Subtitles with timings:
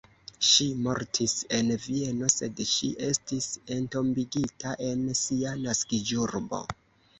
[0.51, 6.67] Ŝi mortis en Vieno, sed ŝi estis entombigita en sia naskiĝurbo.